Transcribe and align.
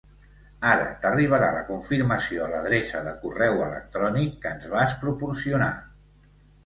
Ara 0.69 0.85
t'arribarà 1.03 1.49
la 1.55 1.59
confirmació 1.67 2.41
a 2.45 2.49
l'adreça 2.53 3.03
de 3.09 3.13
correu 3.27 3.61
electrònic 3.69 4.43
que 4.47 4.55
ens 4.57 4.67
vas 4.73 4.97
proporcionar. 5.05 5.73